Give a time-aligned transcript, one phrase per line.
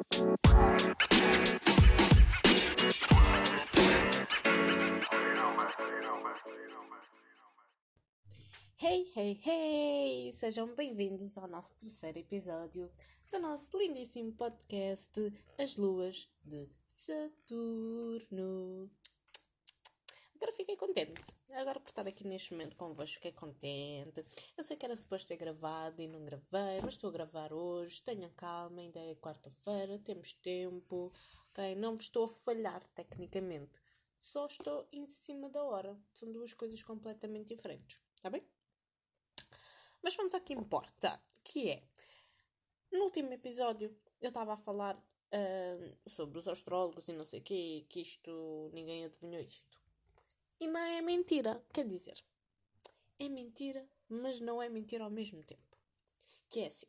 [0.00, 0.04] Hey,
[9.16, 10.32] hey, hey!
[10.34, 12.88] Sejam bem-vindos ao nosso terceiro episódio
[13.32, 15.10] do nosso lindíssimo podcast
[15.58, 18.88] As Luas de Saturno.
[20.40, 21.36] Agora fiquei contente.
[21.50, 24.24] Agora por estar aqui neste momento convosco, fiquei contente.
[24.56, 28.00] Eu sei que era suposto ter gravado e não gravei, mas estou a gravar hoje.
[28.02, 31.12] Tenham calma, ainda é quarta-feira, temos tempo.
[31.50, 31.74] Ok?
[31.74, 33.72] Não estou a falhar tecnicamente.
[34.20, 35.98] Só estou em cima da hora.
[36.14, 38.00] São duas coisas completamente diferentes.
[38.14, 38.46] Está bem?
[40.00, 41.82] Mas vamos ao que importa, que é...
[42.92, 47.42] No último episódio eu estava a falar uh, sobre os astrólogos e não sei o
[47.42, 48.70] quê, que isto...
[48.72, 49.87] ninguém adivinhou isto.
[50.60, 51.62] E não é mentira.
[51.72, 52.22] Quer dizer,
[53.18, 55.76] é mentira, mas não é mentira ao mesmo tempo.
[56.48, 56.86] Que é assim.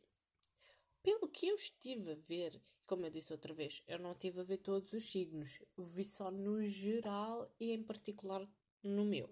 [1.02, 4.44] Pelo que eu estive a ver, como eu disse outra vez, eu não estive a
[4.44, 5.60] ver todos os signos.
[5.78, 8.46] Vi só no geral e em particular
[8.82, 9.30] no meu.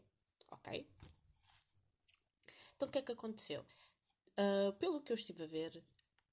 [0.50, 0.86] Ok?
[2.76, 3.64] Então o que é que aconteceu?
[4.38, 5.82] Uh, pelo que eu estive a ver,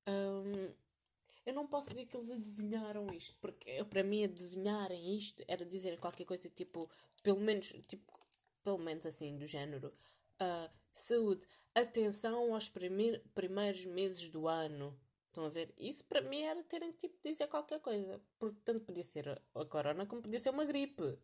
[0.08, 0.72] um,
[1.46, 6.00] eu não posso dizer que eles adivinharam isto, porque para mim adivinharem isto era dizer
[6.00, 6.90] qualquer coisa tipo
[7.26, 8.14] pelo menos, tipo,
[8.64, 9.92] pelo menos assim, do género,
[10.40, 14.96] uh, saúde, atenção aos primeir, primeiros meses do ano.
[15.26, 15.74] Estão a ver?
[15.76, 18.22] Isso para mim era terem tipo dizer qualquer coisa.
[18.38, 21.18] Portanto, podia ser a corona como podia ser uma gripe.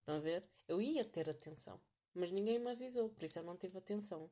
[0.00, 0.42] Estão a ver?
[0.66, 1.78] Eu ia ter atenção.
[2.14, 4.30] Mas ninguém me avisou, por isso eu não tive atenção.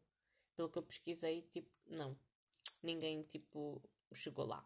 [0.57, 2.17] Pelo que eu pesquisei, tipo, não.
[2.83, 4.65] Ninguém, tipo, chegou lá.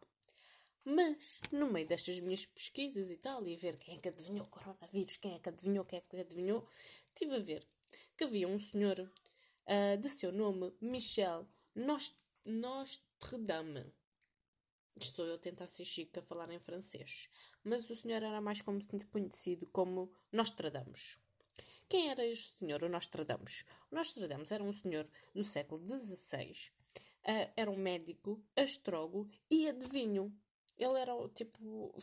[0.91, 4.47] Mas, no meio destas minhas pesquisas e tal, e a ver quem é que adivinhou
[4.47, 6.67] o coronavírus, quem é que adivinhou, quem é que adivinhou,
[7.09, 7.69] estive a ver
[8.17, 11.47] que havia um senhor uh, de seu nome Michel
[12.47, 13.93] Nostredame.
[14.99, 17.29] Estou eu a tentar ser chique a falar em francês.
[17.63, 21.19] Mas o senhor era mais como conhecido como Nostradamus.
[21.87, 23.63] Quem era este senhor, o Nostradamus?
[23.91, 26.51] O Nostradamus era um senhor do século XVI.
[27.25, 30.35] Uh, era um médico, astrólogo e adivinho.
[30.79, 31.95] Ele era o tipo.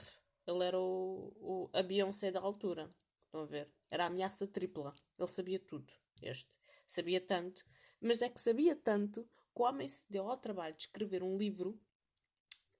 [0.45, 2.89] Ele era o, o, a Beyoncé da altura.
[3.25, 3.71] Estão a ver?
[3.89, 4.93] Era a ameaça tripla.
[5.17, 5.91] Ele sabia tudo.
[6.21, 6.49] Este.
[6.85, 7.65] Sabia tanto.
[8.01, 9.23] Mas é que sabia tanto
[9.55, 11.79] que o homem se deu ao trabalho de escrever um livro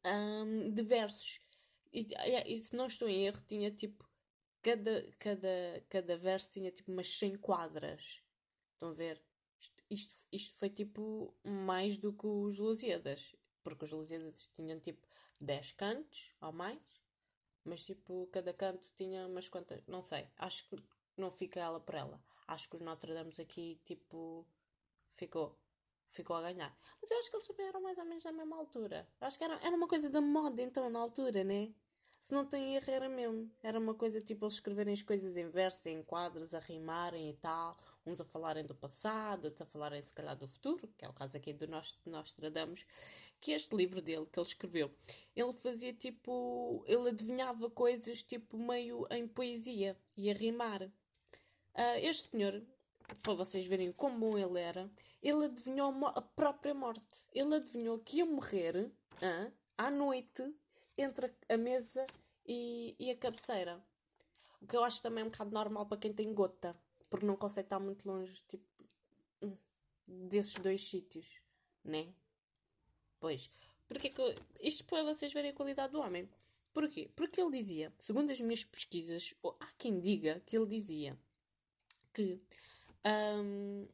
[0.05, 1.41] um, de versos.
[1.91, 2.05] E,
[2.45, 4.05] e, se não estou em erro, tinha tipo.
[4.61, 8.23] Cada, cada, cada verso tinha tipo umas 100 quadras.
[8.73, 9.21] Estão a ver?
[9.59, 13.35] Isto, isto, isto foi tipo mais do que os Lusíadas.
[13.63, 15.07] Porque os Lusíadas tinham tipo
[15.39, 16.79] 10 cantos ou mais,
[17.63, 20.77] mas tipo, cada canto tinha umas quantas, não sei, acho que
[21.17, 22.21] não fica ela por ela.
[22.47, 24.45] Acho que os Notre Dame aqui, tipo,
[25.07, 25.57] ficou,
[26.07, 26.77] ficou a ganhar.
[27.01, 29.07] Mas eu acho que eles também eram mais ou menos na mesma altura.
[29.21, 31.73] acho que era, era uma coisa da moda então, na altura, né?
[32.19, 33.51] Se não tem erro, era mesmo.
[33.61, 37.33] Era uma coisa tipo eles escreverem as coisas em verso, em quadros, a rimarem e
[37.33, 37.75] tal.
[38.05, 41.13] Uns a falarem do passado, outros a falarem se calhar do futuro, que é o
[41.13, 42.85] caso aqui do nós, nós tradamos
[43.41, 44.91] que este livro dele que ele escreveu,
[45.35, 50.83] ele fazia tipo, ele adivinhava coisas tipo meio em poesia e a rimar.
[50.83, 52.61] Uh, este senhor,
[53.23, 54.89] para vocês verem como bom ele era,
[55.21, 57.25] ele adivinhou a própria morte.
[57.33, 60.55] Ele adivinhou que ia morrer uh, à noite
[60.95, 62.05] entre a mesa
[62.45, 63.83] e, e a cabeceira.
[64.61, 66.75] O que eu acho também um bocado normal para quem tem gota,
[67.15, 68.65] porque não consegue estar muito longe tipo,
[70.05, 71.41] desses dois sítios,
[71.81, 72.13] né?
[73.21, 73.49] Pois.
[73.87, 76.29] Porque que, isto para vocês verem a qualidade do homem.
[76.73, 77.09] Porquê?
[77.15, 81.17] Porque ele dizia, segundo as minhas pesquisas, ou há quem diga que ele dizia
[82.13, 82.37] que
[83.05, 83.87] hum,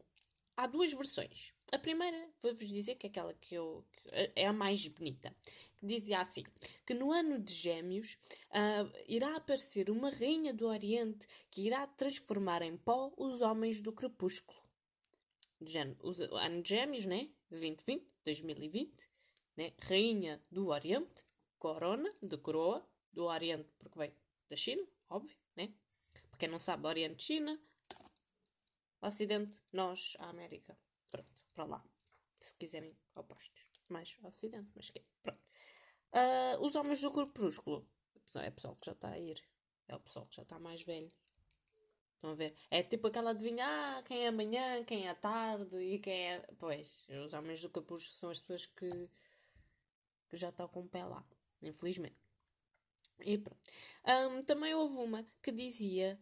[0.57, 1.53] há duas versões.
[1.71, 5.33] A primeira, vou-vos dizer que é aquela que eu que é a mais bonita,
[5.81, 6.43] dizia assim:
[6.85, 8.17] que no ano de Gêmeos
[8.49, 13.93] uh, irá aparecer uma rainha do Oriente que irá transformar em pó os homens do
[13.93, 14.59] crepúsculo.
[15.61, 17.29] De o ano de Gêmeos, né?
[17.49, 19.11] 2020, 2020
[19.55, 19.73] né?
[19.81, 21.23] Rainha do Oriente,
[21.57, 24.13] corona, de coroa, do Oriente, porque vem
[24.49, 25.73] da China, óbvio, né?
[26.29, 27.59] Para quem não sabe, Oriente, China,
[29.01, 30.77] Ocidente, nós, a América.
[31.09, 31.85] Pronto, para lá.
[32.39, 33.69] Se quiserem, opostos.
[33.89, 35.41] Mais Ocidente, mas que Pronto.
[36.13, 37.87] Uh, os homens do crepúsculo.
[38.35, 39.43] É o pessoal que já está a ir.
[39.87, 41.11] É o pessoal que já está mais velho.
[42.15, 42.55] Estão a ver?
[42.69, 46.39] É tipo aquela adivinha, ah, quem é amanhã, quem é tarde e quem é.
[46.59, 49.09] Pois, os homens do crepúsculo são as pessoas que
[50.29, 51.23] que já está com o pé lá,
[51.61, 52.15] infelizmente.
[53.19, 53.61] E pronto.
[54.05, 56.17] Um, também houve uma que dizia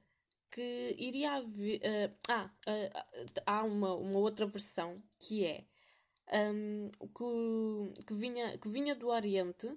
[0.51, 1.79] que iria haver.
[1.79, 5.65] Uh, ah, uh, há uma, uma outra versão que é
[6.31, 9.67] um, que, que, vinha, que vinha do Oriente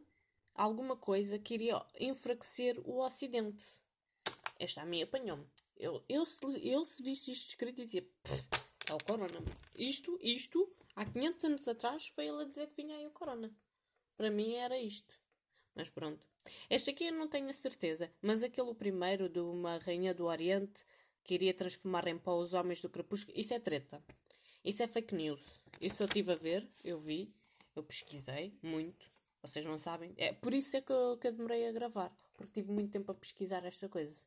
[0.55, 3.65] alguma coisa que iria enfraquecer o Ocidente.
[4.59, 5.47] Esta a mim apanhou-me.
[5.77, 8.07] Eu, eu, se, eu se visse isto escrito dizia,
[8.89, 9.43] é o corona.
[9.75, 13.51] Isto, isto, há 500 anos atrás foi ele a dizer que vinha aí o corona.
[14.17, 15.19] Para mim era isto.
[15.75, 16.32] Mas pronto.
[16.69, 20.85] Este aqui eu não tenho a certeza, mas aquele primeiro de uma rainha do Oriente
[21.25, 24.03] que iria transformar em pó os homens do crepúsculo, isso é treta.
[24.65, 25.61] Isso é fake news.
[25.81, 27.35] Isso eu estive a ver, eu vi,
[27.75, 29.11] eu pesquisei muito.
[29.43, 30.15] Vocês não sabem.
[30.17, 32.17] É por isso é que eu, que eu demorei a gravar.
[32.37, 34.25] Porque tive muito tempo a pesquisar esta coisa.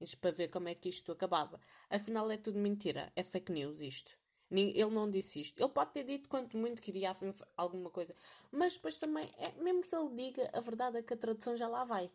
[0.00, 1.60] Isto para ver como é que isto acabava.
[1.88, 3.12] Afinal é tudo mentira.
[3.16, 4.16] É fake news isto.
[4.50, 5.60] Ele não disse isto.
[5.60, 7.14] Ele pode ter dito quanto muito queria
[7.56, 8.14] alguma coisa.
[8.50, 11.68] Mas depois também, é, mesmo que ele diga, a verdade é que a tradução já
[11.68, 12.10] lá vai.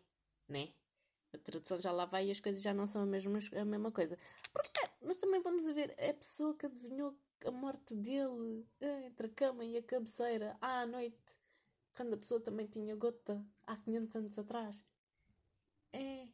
[0.48, 0.68] Né?
[1.32, 3.90] A tradução já lá vai e as coisas já não são a mesma, a mesma
[3.90, 4.18] coisa.
[4.52, 9.06] Porque, é, mas também vamos ver, é a pessoa que adivinhou a morte dele é,
[9.06, 11.16] entre a cama e a cabeceira à noite,
[11.94, 14.84] quando a pessoa também tinha gota há 500 anos atrás.
[15.92, 16.28] É.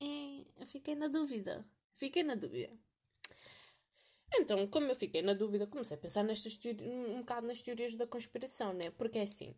[0.00, 0.66] É.
[0.66, 1.64] Fiquei na dúvida.
[1.94, 2.76] Fiquei na dúvida.
[4.34, 8.06] Então, como eu fiquei na dúvida, comecei a pensar nestas um bocado nas teorias da
[8.06, 8.90] conspiração, né?
[8.92, 9.54] Porque é assim,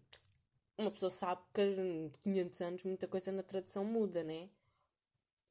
[0.79, 1.67] uma pessoa sabe que há
[2.23, 4.49] 500 anos muita coisa na tradição muda, né?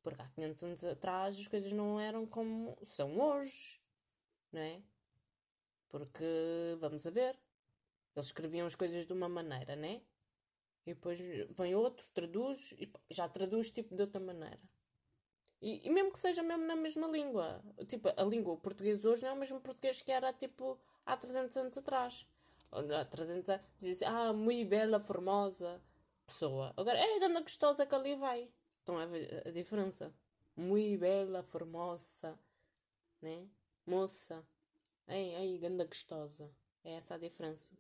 [0.02, 3.80] Porque há 500 anos atrás as coisas não eram como são hoje
[4.52, 4.82] não é?
[5.90, 6.26] Porque,
[6.80, 7.36] vamos a ver,
[8.16, 10.02] eles escreviam as coisas de uma maneira, né?
[10.86, 14.60] E depois vem outro, traduz, e já traduz tipo de outra maneira.
[15.62, 17.62] E, e, mesmo que seja mesmo na mesma língua.
[17.88, 21.18] Tipo, a língua, o português hoje não é o mesmo português que era tipo há
[21.18, 22.28] 300 anos atrás.
[22.72, 25.82] Há 300 anos, diz ah, muito bela, formosa
[26.30, 26.74] pessoa.
[26.78, 28.52] Agora, é dando gostosa que ali vai.
[28.88, 30.12] A ver a diferença?
[30.56, 32.40] Muito bela, formosa,
[33.22, 33.48] né?
[33.86, 34.44] Moça,
[35.08, 36.52] ei, ei, ganda gostosa.
[36.84, 37.72] É essa a diferença.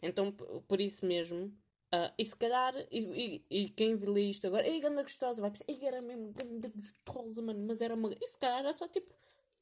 [0.00, 1.52] Então, por isso mesmo,
[1.96, 5.50] uh, e se calhar, e, e, e quem lê isto agora, ei, ganda gostosa, vai
[5.50, 8.12] pensar, ei, era mesmo ganda gostosa, mano, mas era uma.
[8.12, 9.12] E se calhar era só tipo,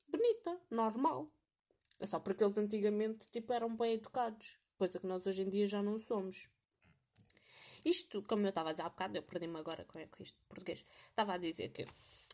[0.09, 1.31] bonita, normal.
[2.01, 4.59] É só porque eles antigamente, tipo, eram bem educados.
[4.77, 6.49] Coisa que nós hoje em dia já não somos.
[7.85, 10.85] Isto, como eu estava a dizer há bocado, eu perdi-me agora com, com isto português.
[11.11, 11.85] Estava a dizer que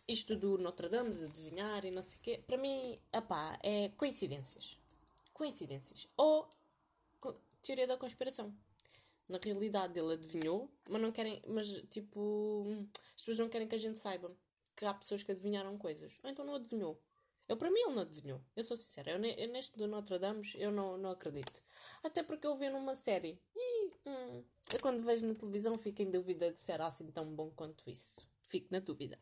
[0.09, 4.79] isto do Notre Dame, adivinhar e não sei o quê, para mim, apá, é coincidências.
[5.33, 6.09] Coincidências.
[6.17, 6.49] Ou
[7.63, 8.55] teoria da conspiração.
[9.31, 12.67] Na realidade ele adivinhou, mas não querem, mas tipo,
[13.15, 14.37] as pessoas não querem que a gente saiba
[14.75, 16.19] que há pessoas que adivinharam coisas.
[16.25, 17.01] Ou então não adivinhou.
[17.49, 18.41] Eu, para mim, ele não adivinhou.
[18.57, 19.13] Eu sou sincera.
[19.13, 21.63] Eu, neste do Notre Dame, eu não, não acredito.
[22.03, 23.41] Até porque eu vi numa série.
[23.55, 27.27] E hum, eu, quando vejo na televisão, fico em dúvida de se era assim tão
[27.27, 28.27] bom quanto isso.
[28.43, 29.19] Fico na dúvida.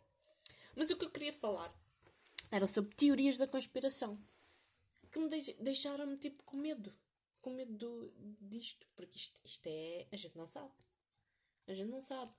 [0.74, 1.74] Mas o que eu queria falar
[2.50, 4.18] era sobre teorias da conspiração.
[5.10, 5.28] Que me
[5.60, 6.92] deixaram-me tipo com medo.
[7.48, 8.12] Com medo do,
[8.42, 8.86] disto.
[8.94, 10.06] Porque isto, isto é.
[10.12, 10.70] A gente não sabe.
[11.66, 12.30] A gente não sabe.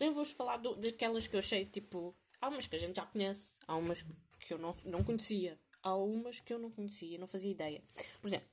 [0.00, 2.16] Eu vou-vos falar do, daquelas que eu achei tipo.
[2.40, 3.52] Há umas que a gente já conhece.
[3.68, 4.02] Há umas
[4.40, 5.56] que eu não, não conhecia.
[5.84, 7.80] Há umas que eu não conhecia, não fazia ideia.
[8.20, 8.48] Por exemplo,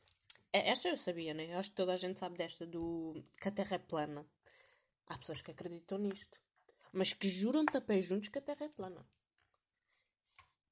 [0.52, 1.52] esta eu sabia, né?
[1.52, 4.24] Eu acho que toda a gente sabe desta do que a Terra é plana.
[5.08, 6.40] Há pessoas que acreditam nisto.
[6.92, 9.04] Mas que juram-te a pé juntos que a Terra é plana.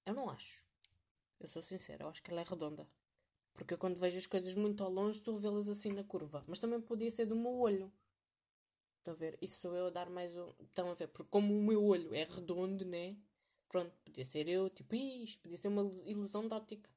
[0.05, 0.63] Eu não acho.
[1.39, 2.87] Eu sou sincera, eu acho que ela é redonda.
[3.53, 6.43] Porque eu quando vejo as coisas muito ao longe, estou a vê-las assim na curva.
[6.47, 7.91] Mas também podia ser do meu olho.
[8.99, 9.37] Estão a ver?
[9.41, 10.53] Isso sou eu a dar mais um.
[10.59, 11.07] Estão a ver?
[11.07, 13.17] Porque como o meu olho é redondo, né?
[13.67, 16.89] Pronto, podia ser eu, tipo, isto podia ser uma ilusão de óptica.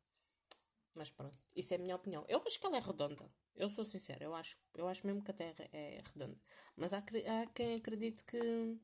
[0.94, 2.24] Mas pronto, isso é a minha opinião.
[2.28, 3.30] Eu acho que ela é redonda.
[3.56, 6.38] Eu sou sincera, eu acho, eu acho mesmo que a Terra é redonda.
[6.76, 8.78] Mas há, há quem acredite que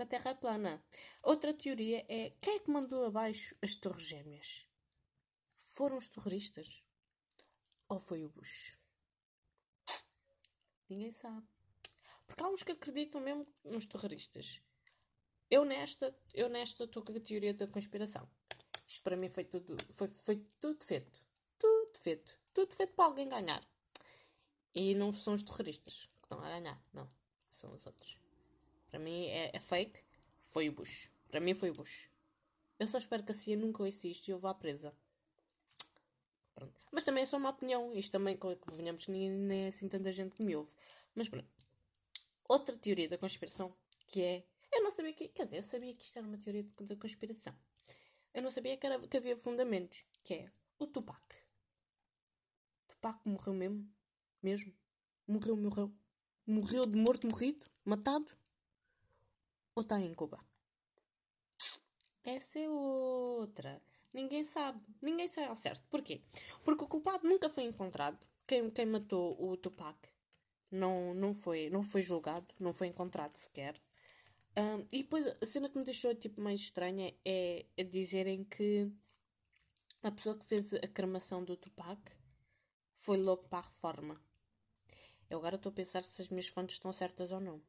[0.00, 0.82] que a Terra é plana.
[1.22, 4.66] Outra teoria é quem é que mandou abaixo as Torres Gêmeas?
[5.58, 6.82] Foram os terroristas?
[7.90, 8.78] Ou foi o Bush?
[10.88, 11.44] Ninguém sabe.
[12.24, 14.62] Porque há uns que acreditam mesmo nos terroristas.
[15.50, 18.28] Eu nesta, eu nesta estou com a teoria da conspiração.
[18.86, 21.20] Isto para mim foi tudo, foi, foi tudo feito.
[21.58, 22.38] Tudo feito.
[22.54, 23.60] Tudo feito para alguém ganhar.
[24.72, 27.08] E não são os terroristas que estão a ganhar, não.
[27.48, 28.16] São os outros.
[28.88, 30.00] Para mim é, é, fake.
[30.38, 31.10] Foi o Bush.
[31.28, 32.08] Para mim foi o Bush.
[32.78, 34.94] Eu só espero que a CIA nunca ouça isto e eu vá presa.
[36.54, 36.74] Pronto.
[36.92, 37.94] Mas também é só uma opinião.
[37.94, 40.72] Isto também, que venhamos, nem, nem é assim tanta gente que me ouve.
[41.14, 41.48] Mas pronto.
[42.48, 43.74] Outra teoria da conspiração
[44.06, 44.44] que é.
[44.72, 45.28] Eu não sabia que.
[45.28, 47.54] Quer dizer, eu sabia que isto era uma teoria da conspiração.
[48.32, 50.04] Eu não sabia que, era, que havia fundamentos.
[50.22, 51.20] Que é o Tupac.
[52.88, 53.88] Tupac morreu mesmo?
[54.42, 54.72] Mesmo?
[55.26, 55.92] Morreu, morreu.
[56.46, 57.64] Morreu de morto, morrido?
[57.84, 58.26] Matado?
[59.80, 60.38] ou está em Cuba?
[62.22, 63.80] Essa é outra.
[64.12, 64.80] Ninguém sabe.
[65.00, 65.82] Ninguém sabe ao certo.
[65.88, 66.20] Porquê?
[66.64, 68.26] Porque o culpado nunca foi encontrado.
[68.46, 69.96] Quem, quem matou o Tupac.
[70.70, 73.74] Não, não, foi, não foi julgado, não foi encontrado sequer.
[74.56, 78.90] Um, e depois a cena que me deixou tipo, mais estranha é, é dizerem que
[80.02, 82.00] a pessoa que fez a cremação do Tupac
[82.94, 84.20] foi logo para a reforma.
[85.28, 87.62] Eu agora estou a pensar se as minhas fontes estão certas ou não.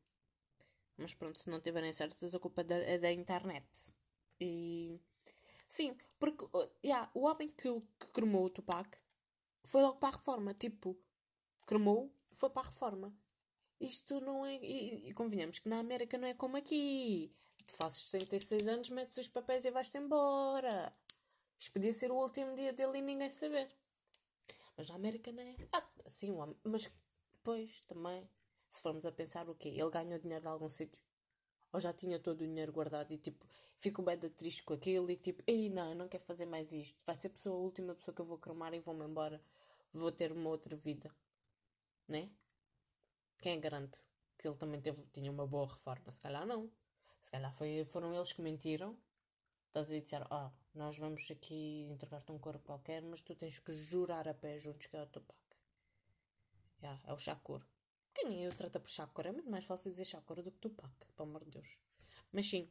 [0.97, 3.93] Mas pronto, se não estiverem certas, a culpa é da internet.
[4.39, 4.99] E.
[5.71, 6.45] Sim, porque
[6.83, 8.89] yeah, o homem que, que cremou o Tupac
[9.63, 10.53] foi logo para a reforma.
[10.53, 10.97] Tipo,
[11.65, 13.15] cremou, foi para a reforma.
[13.79, 14.55] Isto não é.
[14.57, 17.33] E, e convenhamos que na América não é como aqui.
[17.65, 20.91] Tu fazes 66 anos, metes os papéis e vais-te embora.
[21.57, 23.71] Isto podia ser o último dia dele e ninguém saber.
[24.75, 25.55] Mas na América não é.
[25.71, 26.35] Ah, sim,
[26.65, 26.91] mas
[27.31, 28.29] depois também,
[28.67, 29.69] se formos a pensar o quê?
[29.69, 31.01] Ele ganhou dinheiro de algum sítio?
[31.73, 33.45] Ou já tinha todo o dinheiro guardado e tipo,
[33.77, 37.03] fico bem triste com aquilo e tipo, ei não, não quero fazer mais isto.
[37.05, 39.41] Vai ser a, pessoa, a última pessoa que eu vou cremar e vou-me embora.
[39.93, 41.13] Vou ter uma outra vida.
[42.07, 42.29] Né?
[43.41, 43.97] Quem é garante
[44.37, 46.11] que ele também teve, tinha uma boa reforma?
[46.11, 46.69] Se calhar não.
[47.21, 48.97] Se calhar foi, foram eles que mentiram.
[49.67, 53.71] Estás a dizer, ah, nós vamos aqui entregar-te um corpo qualquer, mas tu tens que
[53.71, 55.37] jurar a pé juntos que é o teu pai.
[56.81, 57.61] Yeah, é o Shakur.
[58.23, 59.27] Eu trata por Shakur.
[59.27, 61.79] É muito mais fácil dizer Shakur do que Tupac, pelo amor de Deus.
[62.31, 62.69] Mas sim,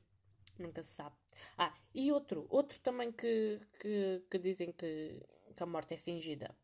[0.59, 1.16] nunca se sabe.
[1.56, 5.20] Ah, e outro, outro também que, que, que dizem que,
[5.56, 6.54] que a morte é fingida.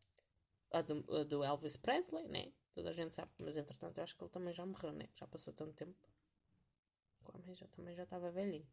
[0.71, 2.51] A do, a do Elvis Presley, né?
[2.73, 5.09] Toda a gente sabe, mas entretanto eu acho que ele também já morreu, né?
[5.15, 5.95] Já passou tanto tempo.
[7.33, 8.67] Homem já, também já estava velhinho.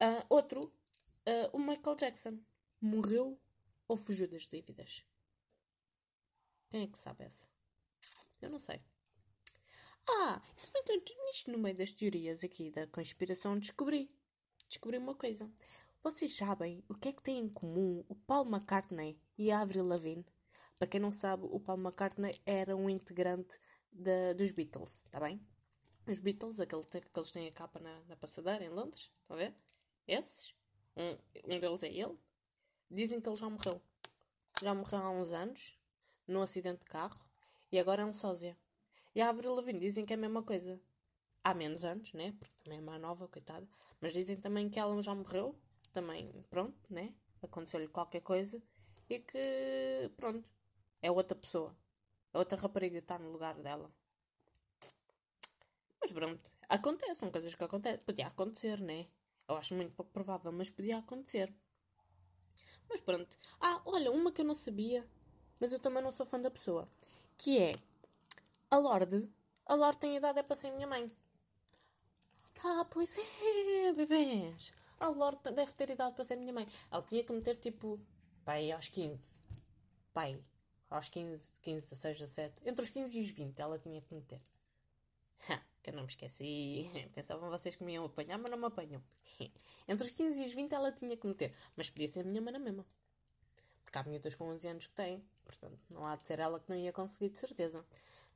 [0.00, 2.38] Uh, outro, uh, o Michael Jackson.
[2.80, 3.36] Morreu
[3.88, 5.04] ou fugiu das dívidas?
[6.70, 7.48] Quem é que sabe essa?
[8.40, 8.80] Eu não sei.
[10.10, 10.68] Ah, isso
[11.28, 14.10] nisto no meio das teorias aqui da conspiração descobri.
[14.68, 15.50] Descobri uma coisa.
[16.02, 19.86] Vocês sabem o que é que têm em comum o Paul McCartney e a Avril
[19.86, 20.24] Lavigne?
[20.78, 23.58] Para quem não sabe, o Paul McCartney era um integrante
[23.92, 25.40] da, dos Beatles, está bem?
[26.06, 29.40] Os Beatles, aquele que eles têm a capa na, na passadeira em Londres, estão a
[29.40, 29.54] ver?
[30.06, 30.54] Esses,
[30.96, 32.16] um, um deles é ele.
[32.90, 33.82] Dizem que ele já morreu.
[34.62, 35.78] Já morreu há uns anos,
[36.26, 37.20] num acidente de carro.
[37.70, 38.56] E agora é um sósia.
[39.18, 40.80] E a Avril Lavigne dizem que é a mesma coisa.
[41.42, 42.36] Há menos anos, né?
[42.38, 43.66] Porque também é mais nova, coitada.
[44.00, 45.58] Mas dizem também que ela já morreu.
[45.92, 47.12] Também, pronto, né?
[47.42, 48.62] Aconteceu-lhe qualquer coisa.
[49.10, 50.48] E que, pronto,
[51.02, 51.76] é outra pessoa.
[52.32, 53.92] A outra rapariga está no lugar dela.
[56.00, 57.98] Mas pronto, acontece, são coisas que acontecem.
[58.06, 59.08] Podia acontecer, né?
[59.48, 61.52] Eu acho muito pouco provável, mas podia acontecer.
[62.88, 63.36] Mas pronto.
[63.60, 65.04] Ah, olha, uma que eu não sabia,
[65.58, 66.88] mas eu também não sou fã da pessoa
[67.36, 67.72] que é
[68.70, 69.30] a Lorde.
[69.66, 71.10] A Lorde tem idade é para ser minha mãe.
[72.62, 74.72] Ah, pois é, bebês.
[75.00, 76.66] A Lorde deve ter idade para ser minha mãe.
[76.90, 78.00] Ela tinha que meter tipo,
[78.44, 79.20] pai, aos 15.
[80.12, 80.42] Pai,
[80.90, 82.62] aos 15, 15, 16, 17.
[82.66, 84.40] Entre os 15 e os 20 ela tinha que meter.
[85.48, 86.90] Ha, que eu não me esqueci.
[87.14, 89.02] Pensavam vocês que me iam apanhar, mas não me apanham.
[89.88, 91.54] Entre os 15 e os 20 ela tinha que meter.
[91.76, 92.84] Mas podia ser a minha mãe na mesma.
[93.84, 95.24] Porque há miúdas com 11 anos que têm.
[95.44, 97.82] Portanto, não há de ser ela que não ia conseguir, de certeza.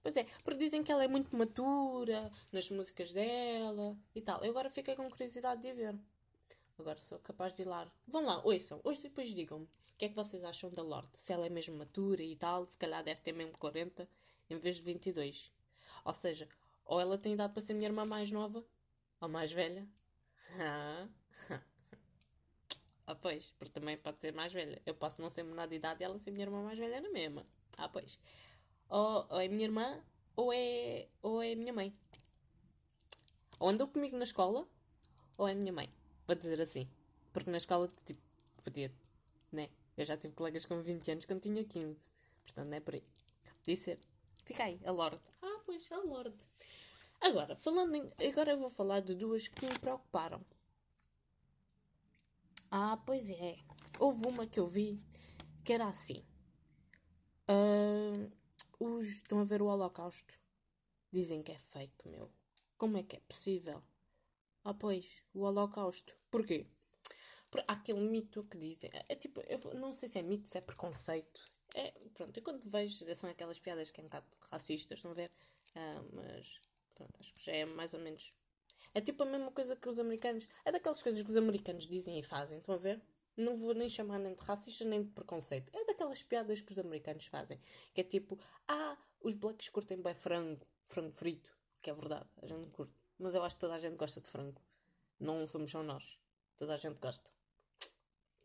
[0.03, 4.43] Pois é, porque dizem que ela é muito matura nas músicas dela e tal.
[4.45, 5.95] Eu agora fiquei com curiosidade de ver.
[6.79, 7.89] Agora sou capaz de ir lá.
[8.09, 11.11] Vão lá, ouçam, ouçam e depois digam-me o que é que vocês acham da Lorde.
[11.15, 14.09] Se ela é mesmo matura e tal, se calhar deve ter mesmo 40
[14.51, 15.53] em vez de 22.
[16.05, 16.49] Ou seja,
[16.85, 18.65] ou ela tem idade para ser minha irmã mais nova
[19.21, 19.87] ou mais velha.
[23.05, 24.81] Ah, pois, porque também pode ser mais velha.
[24.87, 27.11] Eu posso não ser menor de idade e ela ser minha irmã mais velha na
[27.11, 27.45] mesma.
[27.77, 28.19] Ah, pois.
[28.93, 29.99] Ou, ou é minha irmã
[30.37, 31.95] ou é, ou é minha mãe.
[33.59, 34.69] Ou andou comigo na escola
[35.39, 35.89] ou é minha mãe.
[36.27, 36.87] Vou dizer assim.
[37.33, 38.21] Porque na escola, tipo,
[38.63, 38.93] podia,
[39.51, 39.71] né?
[39.97, 41.97] Eu já tive colegas com 20 anos quando tinha 15.
[42.45, 43.03] Portanto, não é por aí.
[43.61, 43.99] Podia ser.
[44.45, 45.23] Fica aí, a Lorde.
[45.41, 46.37] Ah, pois, a Lorde.
[47.19, 50.45] Agora, falando em, agora eu vou falar de duas que me preocuparam.
[52.71, 53.57] Ah, pois é.
[53.99, 55.03] Houve uma que eu vi
[55.65, 56.23] que era assim.
[57.49, 58.42] Uh,
[58.85, 60.35] os, estão a ver o Holocausto?
[61.11, 62.31] Dizem que é fake, meu.
[62.77, 63.83] Como é que é possível?
[64.65, 66.17] Ah, pois, o Holocausto.
[66.31, 66.67] Porquê?
[67.69, 68.91] Há aquele mito que dizem.
[69.09, 71.45] É tipo, eu não sei se é mito, se é preconceito.
[71.75, 75.15] É, pronto, eu quando vejo, são aquelas piadas que é um bocado racistas, estão a
[75.15, 75.31] ver?
[75.75, 76.61] Ah, mas,
[76.95, 78.35] pronto, acho que já é mais ou menos
[78.95, 80.49] é tipo a mesma coisa que os americanos.
[80.65, 83.01] É daquelas coisas que os americanos dizem e fazem, estão a ver?
[83.37, 85.71] Não vou nem chamar nem de racista nem de preconceito.
[85.75, 87.61] É daquelas piadas que os americanos fazem.
[87.95, 91.51] Que é tipo, ah, os blacks curtem bem frango, frango frito.
[91.81, 92.95] Que é verdade, a gente curte.
[93.19, 94.61] Mas eu acho que toda a gente gosta de frango.
[95.19, 96.19] Não somos só nós.
[96.57, 97.31] Toda a gente gosta.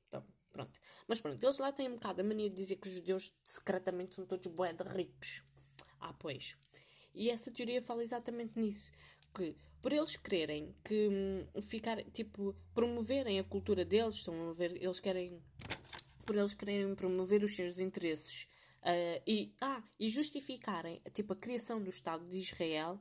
[0.07, 0.79] Então, pronto.
[1.07, 4.15] Mas pronto, eles lá têm um bocado a mania de dizer que os judeus secretamente
[4.15, 5.43] são todos bué de ricos.
[5.99, 6.55] Ah, pois.
[7.13, 8.91] E essa teoria fala exatamente nisso.
[9.33, 14.75] Que por eles quererem que hum, ficar, tipo, promoverem a cultura deles, estão a ver,
[14.81, 15.41] eles querem,
[16.27, 18.43] por eles quererem promover os seus interesses
[18.83, 22.99] uh, e, ah, e justificarem, tipo, a criação do Estado de Israel,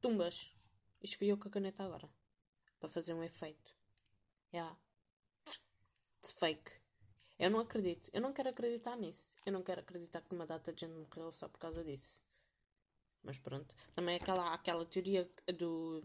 [0.00, 0.54] tumbas.
[1.02, 2.08] Isto fui eu com a caneta agora,
[2.78, 3.74] para fazer um efeito.
[4.54, 4.78] Yeah.
[6.18, 6.70] It's fake.
[7.38, 8.08] Eu não acredito.
[8.12, 9.34] Eu não quero acreditar nisso.
[9.44, 12.22] Eu não quero acreditar que uma data de gente morreu só por causa disso.
[13.22, 13.74] Mas pronto.
[13.94, 16.02] Também aquela, aquela teoria do,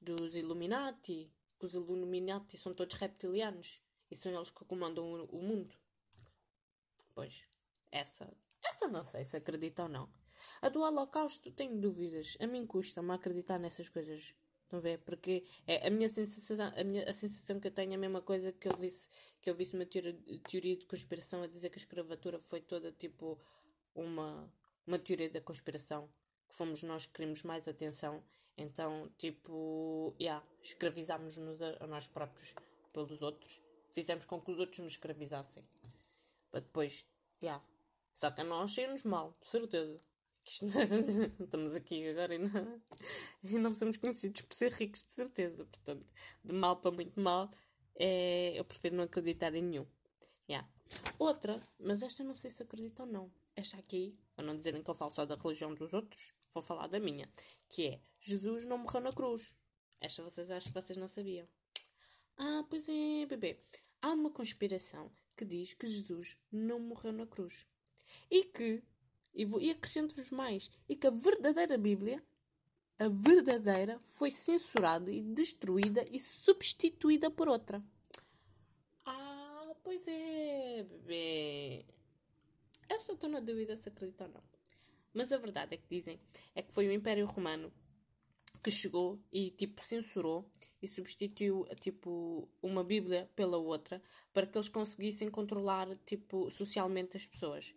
[0.00, 1.32] dos Illuminati.
[1.58, 3.80] Que os Illuminati são todos reptilianos.
[4.10, 5.74] E são eles que comandam o, mundo.
[7.14, 7.44] Pois.
[7.90, 8.30] Essa.
[8.62, 10.08] Essa não sei se acredita ou não.
[10.60, 12.36] A do Holocausto tenho dúvidas.
[12.40, 14.34] A mim custa-me acreditar nessas coisas.
[14.64, 14.98] Estão a ver?
[14.98, 18.20] Porque é a minha sensação, a, minha, a sensação que eu tenho é a mesma
[18.20, 19.08] coisa que eu visse,
[19.40, 20.12] que eu visse uma teoria,
[20.48, 23.38] teoria de conspiração a dizer que a escravatura foi toda tipo
[23.94, 24.52] uma,
[24.84, 26.08] uma teoria da conspiração
[26.48, 28.22] que fomos nós que queremos mais atenção.
[28.58, 32.54] Então, tipo, yeah, escravizámos-nos a, a, nós próprios
[32.92, 33.62] pelos outros.
[33.96, 35.64] Fizemos com que os outros nos escravizassem.
[36.50, 37.06] Para depois,
[37.42, 37.64] yeah.
[38.12, 39.98] Só que a nós saímos mal, de certeza.
[41.40, 42.82] Estamos aqui agora e não,
[43.42, 45.64] e não somos conhecidos por ser ricos, de certeza.
[45.64, 46.04] Portanto,
[46.44, 47.48] de mal para muito mal,
[47.94, 49.86] é, eu prefiro não acreditar em nenhum.
[50.46, 50.68] Yeah.
[51.18, 53.32] Outra, mas esta não sei se acredito ou não.
[53.56, 56.86] Esta aqui, para não dizerem que eu falo só da religião dos outros, vou falar
[56.88, 57.30] da minha,
[57.70, 59.56] que é Jesus não morreu na cruz.
[60.02, 61.48] Esta vocês acho que vocês não sabiam.
[62.38, 63.58] Ah, pois é, bebê.
[64.00, 67.66] Há uma conspiração que diz que Jesus não morreu na cruz.
[68.30, 68.82] E que,
[69.34, 72.22] e, vou, e acrescento-vos mais, e que a verdadeira Bíblia,
[72.98, 77.82] a verdadeira, foi censurada e destruída e substituída por outra.
[79.04, 81.84] Ah, pois é, bebê.
[82.88, 84.42] Eu estou na dúvida se acredito ou não.
[85.12, 86.20] Mas a verdade é que dizem
[86.54, 87.72] é que foi o Império Romano
[88.66, 90.50] que chegou e tipo censurou
[90.82, 94.02] e substituiu tipo uma Bíblia pela outra
[94.32, 97.72] para que eles conseguissem controlar tipo socialmente as pessoas.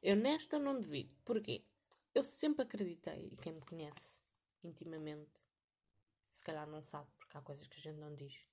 [0.00, 1.12] Eu nesta não devido.
[1.24, 1.64] Porquê?
[2.14, 4.22] Eu sempre acreditei, e quem me conhece
[4.62, 5.40] intimamente,
[6.30, 8.46] se calhar não sabe, porque há coisas que a gente não diz.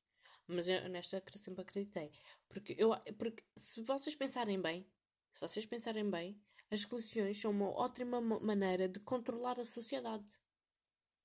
[0.48, 2.10] Mas eu nesta sempre acreditei.
[2.48, 4.88] Porque, eu, porque se vocês pensarem bem,
[5.34, 10.26] se vocês pensarem bem, as religiões são uma ótima maneira de controlar a sociedade.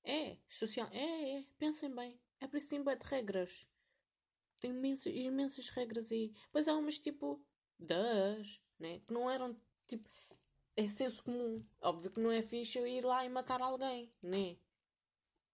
[0.04, 0.88] É, social.
[0.92, 2.20] É, é, pensem bem.
[2.40, 3.66] É por isso que tem de regras.
[4.60, 6.32] Tem imensas, imensas regras aí.
[6.52, 7.42] Pois há umas tipo.
[7.78, 9.00] das, né?
[9.00, 10.08] Que não eram tipo.
[10.76, 11.64] É senso comum.
[11.80, 14.56] Óbvio que não é fixe eu ir lá e matar alguém, né?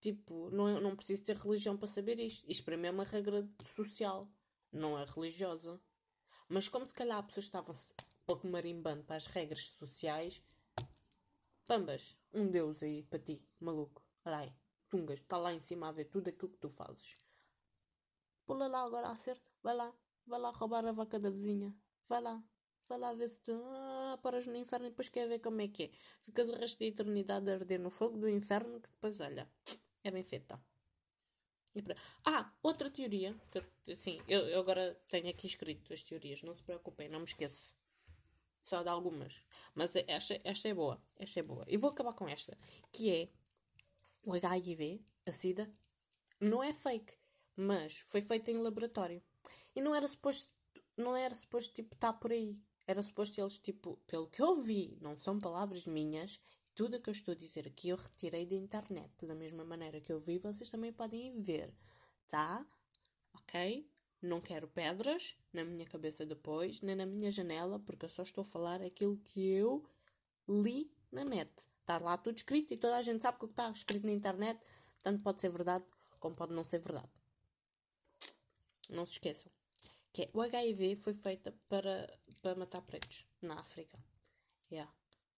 [0.01, 2.49] Tipo, não, não preciso ter religião para saber isto.
[2.49, 4.27] Isto para mim é uma regra social,
[4.71, 5.79] não é religiosa.
[6.49, 7.75] Mas como se calhar as pessoas estavam
[8.25, 10.41] pouco marimbando para as regras sociais.
[11.65, 14.00] Pambas, um deus aí para ti, maluco.
[14.25, 14.53] Olha aí,
[14.89, 17.15] tungas, está lá em cima a ver tudo aquilo que tu fazes.
[18.45, 19.93] Pula lá agora a acerto, vai lá,
[20.25, 21.75] vai lá roubar a vaca da vizinha.
[22.07, 22.43] Vai lá,
[22.87, 25.67] vai lá ver se tu ah, paras no inferno e depois quer ver como é
[25.67, 25.91] que é.
[26.21, 29.49] Ficas o resto da eternidade a arder no fogo do inferno que depois, olha,
[30.03, 30.61] é bem feita.
[32.25, 33.33] Ah, outra teoria,
[33.85, 37.25] que assim, eu, eu agora tenho aqui escrito as teorias, não se preocupem, não me
[37.25, 37.73] esqueço
[38.61, 39.41] só de algumas.
[39.73, 41.01] Mas esta, esta é boa.
[41.17, 41.65] Esta é boa.
[41.67, 42.57] E vou acabar com esta.
[42.91, 43.29] Que é
[44.23, 45.69] o HIV, a SIDA,
[46.39, 47.13] não é fake,
[47.57, 49.21] mas foi feito em laboratório.
[49.75, 50.51] E não era suposto,
[50.97, 52.59] não era suposto tipo estar por aí.
[52.87, 56.39] Era suposto eles tipo, pelo que eu vi, não são palavras minhas,
[56.75, 59.25] tudo o que eu estou a dizer aqui eu retirei da internet.
[59.25, 61.73] Da mesma maneira que eu vi, vocês também podem ver.
[62.27, 62.65] Tá?
[63.33, 63.87] Ok?
[64.21, 68.43] Não quero pedras na minha cabeça depois, nem na minha janela, porque eu só estou
[68.43, 69.83] a falar aquilo que eu
[70.47, 71.51] li na net.
[71.79, 74.11] Está lá tudo escrito e toda a gente sabe que o que está escrito na
[74.11, 74.59] internet
[75.03, 75.83] tanto pode ser verdade
[76.19, 77.09] como pode não ser verdade.
[78.89, 79.51] Não se esqueçam.
[80.13, 83.97] Que é, o HIV foi feita para, para matar pretos na África.
[84.71, 84.91] Yeah.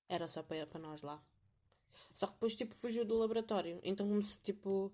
[0.09, 1.23] Era só para, para nós lá.
[2.13, 3.79] Só que depois tipo fugiu do laboratório.
[3.83, 4.91] Então começou tipo.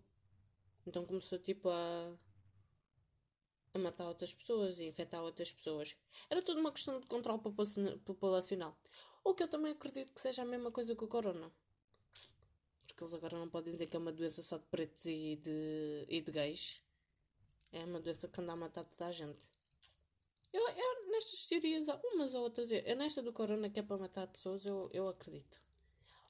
[0.86, 2.18] Então começou tipo a
[3.74, 5.96] a matar outras pessoas e infectar outras pessoas.
[6.30, 7.40] Era tudo uma questão de controle
[8.04, 8.78] populacional.
[9.30, 11.52] O que eu também acredito que seja a mesma coisa que o corona.
[12.88, 16.06] Porque eles agora não podem dizer que é uma doença só de pretos e de,
[16.10, 16.82] e de gays.
[17.72, 19.38] É uma doença que anda a matar toda a gente.
[20.52, 24.26] Eu, eu nestas teorias, umas ou outras, eu, nesta do corona que é para matar
[24.26, 25.62] pessoas, eu, eu acredito.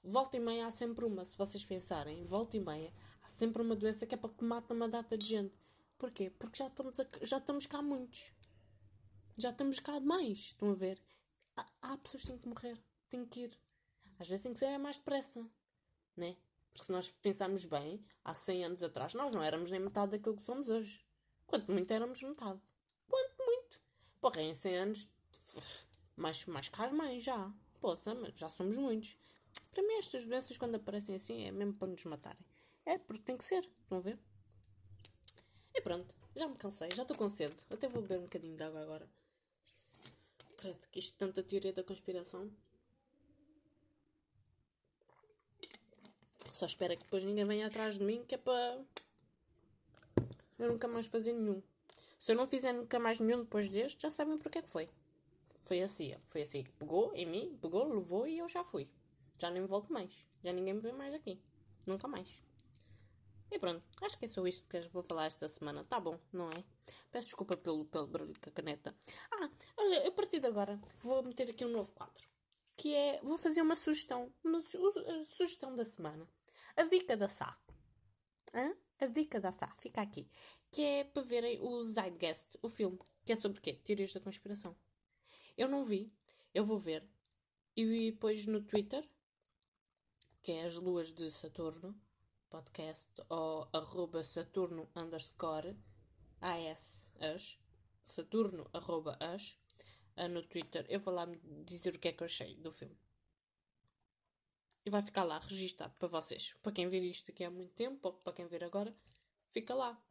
[0.03, 3.77] Volta e meia há sempre uma, se vocês pensarem, volta e meia há sempre uma
[3.77, 5.55] doença que é para que mata uma data de gente.
[5.97, 6.31] Porquê?
[6.37, 8.33] Porque já estamos, a, já estamos cá muitos.
[9.37, 10.37] Já estamos cá demais.
[10.37, 11.01] Estão a ver?
[11.55, 12.88] Há, há pessoas que têm que morrer.
[13.09, 13.59] Têm que ir.
[14.19, 15.45] Às vezes tem que ser mais depressa.
[16.15, 16.35] né?
[16.71, 20.37] Porque se nós pensarmos bem, há 100 anos atrás, nós não éramos nem metade daquilo
[20.37, 21.03] que somos hoje.
[21.47, 22.59] Quanto muito éramos metade.
[23.07, 23.81] Quanto muito.
[24.21, 25.07] Porra, em 100 anos,
[26.15, 27.51] mais, mais que as mães já.
[27.81, 29.17] Poxa, mas já somos muitos.
[29.71, 32.45] Para mim, estas doenças, quando aparecem assim, é mesmo para nos matarem.
[32.85, 33.67] É, porque tem que ser.
[33.83, 34.19] Estão a ver?
[35.73, 36.13] E pronto.
[36.35, 36.89] Já me cansei.
[36.95, 37.55] Já estou com sede.
[37.69, 39.09] Até vou beber um bocadinho de água agora.
[40.57, 42.51] Credo que isto tanta teoria da conspiração.
[46.51, 48.79] Só espero que depois ninguém venha atrás de mim, que é para
[50.59, 51.61] eu nunca mais fazer nenhum.
[52.19, 54.89] Se eu não fizer nunca mais nenhum depois deste, já sabem porque é que foi.
[55.61, 56.65] Foi assim, foi assim.
[56.77, 58.89] Pegou em mim, pegou, levou e eu já fui.
[59.39, 60.25] Já nem volto mais.
[60.43, 61.39] Já ninguém me vê mais aqui.
[61.85, 62.43] Nunca mais.
[63.51, 65.83] E pronto, acho que é só isto que eu vou falar esta semana.
[65.85, 66.63] Tá bom, não é?
[67.09, 68.93] Peço desculpa pelo, pelo barulho com a caneta.
[69.31, 72.27] Ah, olha, a partir de agora vou meter aqui um novo quadro.
[72.75, 74.31] Que é, vou fazer uma sugestão.
[74.43, 74.77] Uma su
[75.37, 76.27] sugestão da semana.
[76.75, 77.57] A dica da Sá.
[78.53, 78.75] Hã?
[78.99, 79.73] A dica da Sá.
[79.79, 80.29] Fica aqui.
[80.71, 82.99] Que é para verem o Zeitgeist, o filme.
[83.25, 83.73] Que é sobre o quê?
[83.73, 84.75] Teorias da conspiração.
[85.57, 86.11] Eu não vi.
[86.53, 87.07] Eu vou ver.
[87.75, 89.07] E depois no Twitter,
[90.41, 91.95] que é as luas de Saturno,
[92.49, 95.77] podcast ou arroba Saturno underscore
[96.41, 97.59] AS, as,
[98.03, 99.57] Saturno arroba as,
[100.31, 101.25] no Twitter, eu vou lá
[101.65, 102.97] dizer o que é que eu achei do filme.
[104.85, 106.55] E vai ficar lá registado para vocês.
[106.61, 108.91] Para quem vir isto aqui há muito tempo, ou para quem vir agora,
[109.49, 110.01] fica lá.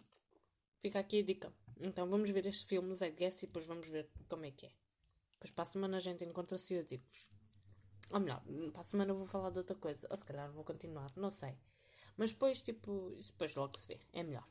[0.79, 1.53] Fica aqui a dica.
[1.81, 4.73] Então vamos ver este filme, Zé Guess, e depois vamos ver como é que é.
[5.33, 7.31] Depois para a semana a gente encontra-se e eu digo-vos.
[8.13, 10.07] Ou melhor, para a semana eu vou falar de outra coisa.
[10.11, 11.57] Ou se calhar vou continuar, não sei.
[12.17, 14.01] Mas depois, tipo, isso depois logo se vê.
[14.13, 14.47] É melhor.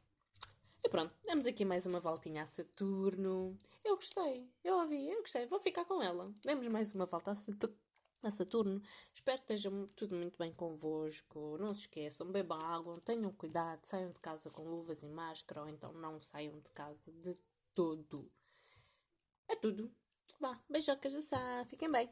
[0.84, 3.58] E pronto, damos aqui mais uma voltinha a Saturno.
[3.84, 6.34] Eu gostei, eu ouvi, eu gostei, vou ficar com ela.
[6.43, 7.75] Demos mais uma volta a Saturno.
[8.23, 8.82] A Saturno.
[9.13, 11.58] Espero que esteja tudo muito bem convosco.
[11.60, 15.69] Não se esqueçam, bebam água, tenham cuidado, saiam de casa com luvas e máscara ou
[15.69, 17.36] então não saiam de casa de
[17.73, 18.30] todo.
[19.47, 19.91] É tudo.
[20.39, 22.10] Vá, beijocas de Sá, fiquem bem.